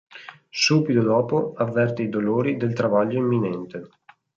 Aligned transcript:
Subito 0.49 1.03
dopo 1.03 1.53
avverte 1.57 2.01
i 2.01 2.09
dolori 2.09 2.57
del 2.57 2.73
travaglio 2.73 3.19
imminente. 3.19 3.87